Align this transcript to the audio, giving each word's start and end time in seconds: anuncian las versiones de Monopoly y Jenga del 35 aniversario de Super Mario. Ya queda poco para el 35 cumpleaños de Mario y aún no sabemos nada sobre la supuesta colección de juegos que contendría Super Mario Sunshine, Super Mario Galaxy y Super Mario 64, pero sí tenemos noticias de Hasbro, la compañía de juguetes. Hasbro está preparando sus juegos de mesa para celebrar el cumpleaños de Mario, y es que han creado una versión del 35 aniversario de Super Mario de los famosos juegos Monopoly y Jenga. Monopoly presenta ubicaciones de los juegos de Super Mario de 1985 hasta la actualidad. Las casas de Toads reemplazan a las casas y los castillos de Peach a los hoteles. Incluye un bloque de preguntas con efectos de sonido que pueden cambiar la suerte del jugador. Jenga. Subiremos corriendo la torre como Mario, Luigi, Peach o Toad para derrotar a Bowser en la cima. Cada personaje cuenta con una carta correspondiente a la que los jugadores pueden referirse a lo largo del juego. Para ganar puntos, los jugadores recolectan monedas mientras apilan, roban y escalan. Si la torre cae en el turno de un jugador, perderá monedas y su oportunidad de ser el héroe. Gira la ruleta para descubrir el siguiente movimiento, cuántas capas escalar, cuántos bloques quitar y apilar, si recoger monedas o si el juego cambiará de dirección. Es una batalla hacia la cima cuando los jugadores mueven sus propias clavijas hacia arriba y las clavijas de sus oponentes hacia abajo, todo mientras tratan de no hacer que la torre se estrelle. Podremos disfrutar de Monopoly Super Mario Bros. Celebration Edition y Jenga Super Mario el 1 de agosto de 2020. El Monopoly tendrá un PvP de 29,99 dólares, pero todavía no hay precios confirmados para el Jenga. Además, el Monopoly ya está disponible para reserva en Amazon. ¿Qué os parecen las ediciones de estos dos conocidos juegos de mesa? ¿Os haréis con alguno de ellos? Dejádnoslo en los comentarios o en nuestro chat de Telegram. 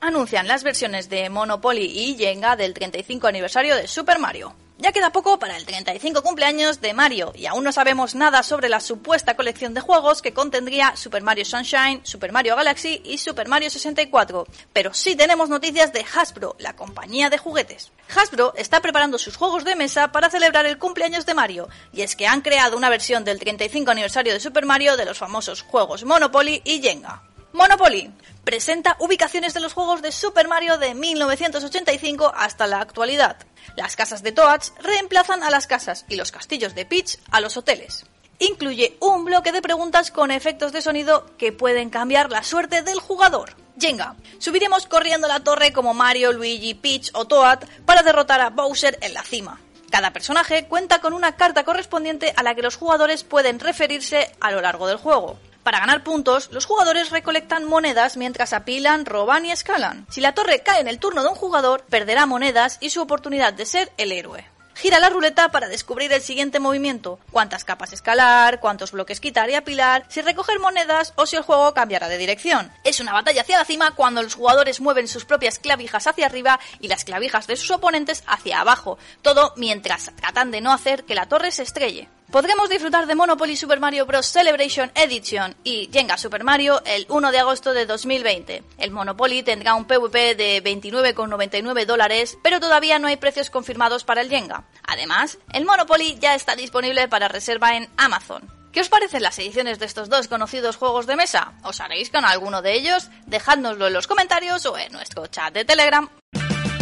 anuncian 0.00 0.46
las 0.46 0.62
versiones 0.62 1.08
de 1.08 1.30
Monopoly 1.30 1.84
y 1.84 2.16
Jenga 2.16 2.54
del 2.54 2.74
35 2.74 3.26
aniversario 3.26 3.74
de 3.76 3.88
Super 3.88 4.18
Mario. 4.18 4.54
Ya 4.78 4.92
queda 4.92 5.10
poco 5.10 5.38
para 5.38 5.56
el 5.56 5.64
35 5.64 6.22
cumpleaños 6.22 6.82
de 6.82 6.92
Mario 6.92 7.32
y 7.34 7.46
aún 7.46 7.64
no 7.64 7.72
sabemos 7.72 8.14
nada 8.14 8.42
sobre 8.42 8.68
la 8.68 8.80
supuesta 8.80 9.34
colección 9.34 9.72
de 9.72 9.80
juegos 9.80 10.20
que 10.20 10.34
contendría 10.34 10.94
Super 10.96 11.22
Mario 11.22 11.46
Sunshine, 11.46 12.02
Super 12.04 12.30
Mario 12.30 12.56
Galaxy 12.56 13.00
y 13.02 13.16
Super 13.16 13.48
Mario 13.48 13.70
64, 13.70 14.46
pero 14.74 14.92
sí 14.92 15.16
tenemos 15.16 15.48
noticias 15.48 15.94
de 15.94 16.04
Hasbro, 16.14 16.56
la 16.58 16.76
compañía 16.76 17.30
de 17.30 17.38
juguetes. 17.38 17.90
Hasbro 18.14 18.52
está 18.54 18.82
preparando 18.82 19.16
sus 19.16 19.38
juegos 19.38 19.64
de 19.64 19.76
mesa 19.76 20.12
para 20.12 20.28
celebrar 20.28 20.66
el 20.66 20.76
cumpleaños 20.76 21.24
de 21.24 21.32
Mario, 21.32 21.70
y 21.94 22.02
es 22.02 22.16
que 22.16 22.26
han 22.26 22.42
creado 22.42 22.76
una 22.76 22.90
versión 22.90 23.24
del 23.24 23.38
35 23.38 23.90
aniversario 23.90 24.34
de 24.34 24.40
Super 24.40 24.66
Mario 24.66 24.98
de 24.98 25.06
los 25.06 25.16
famosos 25.16 25.62
juegos 25.62 26.04
Monopoly 26.04 26.60
y 26.64 26.82
Jenga. 26.82 27.22
Monopoly 27.56 28.12
presenta 28.46 28.96
ubicaciones 29.00 29.54
de 29.54 29.60
los 29.60 29.72
juegos 29.72 30.02
de 30.02 30.12
Super 30.12 30.46
Mario 30.46 30.78
de 30.78 30.94
1985 30.94 32.32
hasta 32.32 32.68
la 32.68 32.80
actualidad. 32.80 33.36
Las 33.74 33.96
casas 33.96 34.22
de 34.22 34.30
Toads 34.30 34.72
reemplazan 34.80 35.42
a 35.42 35.50
las 35.50 35.66
casas 35.66 36.04
y 36.08 36.14
los 36.14 36.30
castillos 36.30 36.76
de 36.76 36.86
Peach 36.86 37.18
a 37.32 37.40
los 37.40 37.56
hoteles. 37.56 38.06
Incluye 38.38 38.96
un 39.00 39.24
bloque 39.24 39.50
de 39.50 39.62
preguntas 39.62 40.12
con 40.12 40.30
efectos 40.30 40.70
de 40.70 40.80
sonido 40.80 41.26
que 41.38 41.50
pueden 41.50 41.90
cambiar 41.90 42.30
la 42.30 42.44
suerte 42.44 42.82
del 42.82 43.00
jugador. 43.00 43.56
Jenga. 43.80 44.14
Subiremos 44.38 44.86
corriendo 44.86 45.26
la 45.26 45.40
torre 45.40 45.72
como 45.72 45.92
Mario, 45.92 46.32
Luigi, 46.32 46.74
Peach 46.74 47.10
o 47.14 47.24
Toad 47.24 47.64
para 47.84 48.04
derrotar 48.04 48.40
a 48.40 48.50
Bowser 48.50 48.96
en 49.02 49.12
la 49.12 49.24
cima. 49.24 49.60
Cada 49.96 50.12
personaje 50.12 50.66
cuenta 50.66 51.00
con 51.00 51.14
una 51.14 51.36
carta 51.36 51.64
correspondiente 51.64 52.34
a 52.36 52.42
la 52.42 52.54
que 52.54 52.60
los 52.60 52.76
jugadores 52.76 53.24
pueden 53.24 53.58
referirse 53.58 54.30
a 54.40 54.50
lo 54.50 54.60
largo 54.60 54.86
del 54.86 54.98
juego. 54.98 55.38
Para 55.62 55.80
ganar 55.80 56.04
puntos, 56.04 56.50
los 56.52 56.66
jugadores 56.66 57.08
recolectan 57.08 57.64
monedas 57.64 58.18
mientras 58.18 58.52
apilan, 58.52 59.06
roban 59.06 59.46
y 59.46 59.52
escalan. 59.52 60.06
Si 60.10 60.20
la 60.20 60.34
torre 60.34 60.62
cae 60.62 60.82
en 60.82 60.88
el 60.88 60.98
turno 60.98 61.22
de 61.22 61.30
un 61.30 61.34
jugador, 61.34 61.82
perderá 61.88 62.26
monedas 62.26 62.76
y 62.82 62.90
su 62.90 63.00
oportunidad 63.00 63.54
de 63.54 63.64
ser 63.64 63.90
el 63.96 64.12
héroe. 64.12 64.44
Gira 64.76 64.98
la 64.98 65.08
ruleta 65.08 65.50
para 65.50 65.68
descubrir 65.68 66.12
el 66.12 66.20
siguiente 66.20 66.60
movimiento, 66.60 67.18
cuántas 67.32 67.64
capas 67.64 67.94
escalar, 67.94 68.60
cuántos 68.60 68.92
bloques 68.92 69.20
quitar 69.20 69.48
y 69.48 69.54
apilar, 69.54 70.04
si 70.08 70.20
recoger 70.20 70.60
monedas 70.60 71.14
o 71.16 71.24
si 71.24 71.34
el 71.34 71.42
juego 71.42 71.72
cambiará 71.72 72.08
de 72.08 72.18
dirección. 72.18 72.70
Es 72.84 73.00
una 73.00 73.14
batalla 73.14 73.40
hacia 73.40 73.56
la 73.56 73.64
cima 73.64 73.92
cuando 73.92 74.22
los 74.22 74.34
jugadores 74.34 74.82
mueven 74.82 75.08
sus 75.08 75.24
propias 75.24 75.58
clavijas 75.58 76.06
hacia 76.06 76.26
arriba 76.26 76.60
y 76.78 76.88
las 76.88 77.04
clavijas 77.04 77.46
de 77.46 77.56
sus 77.56 77.70
oponentes 77.70 78.22
hacia 78.26 78.60
abajo, 78.60 78.98
todo 79.22 79.54
mientras 79.56 80.12
tratan 80.14 80.50
de 80.50 80.60
no 80.60 80.74
hacer 80.74 81.04
que 81.04 81.14
la 81.14 81.26
torre 81.26 81.52
se 81.52 81.62
estrelle. 81.62 82.10
Podremos 82.36 82.68
disfrutar 82.68 83.06
de 83.06 83.14
Monopoly 83.14 83.56
Super 83.56 83.80
Mario 83.80 84.04
Bros. 84.04 84.26
Celebration 84.26 84.92
Edition 84.94 85.56
y 85.64 85.88
Jenga 85.90 86.18
Super 86.18 86.44
Mario 86.44 86.82
el 86.84 87.06
1 87.08 87.32
de 87.32 87.38
agosto 87.38 87.72
de 87.72 87.86
2020. 87.86 88.62
El 88.76 88.90
Monopoly 88.90 89.42
tendrá 89.42 89.74
un 89.74 89.86
PvP 89.86 90.34
de 90.34 90.62
29,99 90.62 91.86
dólares, 91.86 92.36
pero 92.42 92.60
todavía 92.60 92.98
no 92.98 93.08
hay 93.08 93.16
precios 93.16 93.48
confirmados 93.48 94.04
para 94.04 94.20
el 94.20 94.28
Jenga. 94.28 94.64
Además, 94.86 95.38
el 95.54 95.64
Monopoly 95.64 96.18
ya 96.20 96.34
está 96.34 96.54
disponible 96.56 97.08
para 97.08 97.28
reserva 97.28 97.74
en 97.74 97.88
Amazon. 97.96 98.42
¿Qué 98.70 98.82
os 98.82 98.90
parecen 98.90 99.22
las 99.22 99.38
ediciones 99.38 99.78
de 99.78 99.86
estos 99.86 100.10
dos 100.10 100.28
conocidos 100.28 100.76
juegos 100.76 101.06
de 101.06 101.16
mesa? 101.16 101.54
¿Os 101.62 101.80
haréis 101.80 102.10
con 102.10 102.26
alguno 102.26 102.60
de 102.60 102.74
ellos? 102.74 103.08
Dejádnoslo 103.24 103.86
en 103.86 103.94
los 103.94 104.06
comentarios 104.06 104.66
o 104.66 104.76
en 104.76 104.92
nuestro 104.92 105.26
chat 105.28 105.54
de 105.54 105.64
Telegram. 105.64 106.06